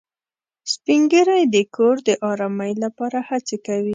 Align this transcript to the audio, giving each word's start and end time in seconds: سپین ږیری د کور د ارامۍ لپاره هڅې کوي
سپین 0.73 1.01
ږیری 1.11 1.41
د 1.53 1.57
کور 1.75 1.95
د 2.07 2.09
ارامۍ 2.31 2.73
لپاره 2.83 3.17
هڅې 3.29 3.57
کوي 3.67 3.89